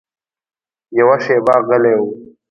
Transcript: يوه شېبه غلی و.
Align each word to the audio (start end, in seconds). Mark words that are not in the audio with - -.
يوه 0.97 1.17
شېبه 1.23 1.55
غلی 1.67 1.93
و. 1.99 2.03